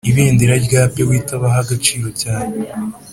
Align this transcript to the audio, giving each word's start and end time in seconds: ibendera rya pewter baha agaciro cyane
ibendera 0.09 0.55
rya 0.65 0.81
pewter 0.93 1.37
baha 1.41 1.59
agaciro 1.63 2.07
cyane 2.21 2.55